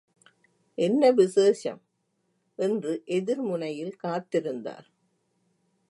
என்ன 0.77 1.11
விசேஷம்? 1.11 1.81
என்று 2.55 3.01
எதிர் 3.05 3.41
முனையில் 3.41 3.95
காத்திருந்தார். 4.03 4.87